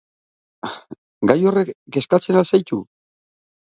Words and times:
Gai 1.31 1.37
horrek 1.49 1.71
kezkatzen 1.97 2.41
al 2.43 2.49
zaitu? 2.53 2.81